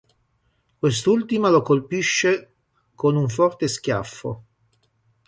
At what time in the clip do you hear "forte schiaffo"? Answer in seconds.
3.29-4.43